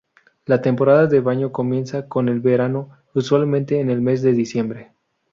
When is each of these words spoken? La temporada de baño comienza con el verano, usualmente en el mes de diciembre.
La 0.47 0.63
temporada 0.63 1.05
de 1.05 1.19
baño 1.19 1.51
comienza 1.51 2.07
con 2.07 2.27
el 2.27 2.39
verano, 2.39 2.89
usualmente 3.13 3.79
en 3.79 3.91
el 3.91 4.01
mes 4.01 4.23
de 4.23 4.33
diciembre. 4.33 4.93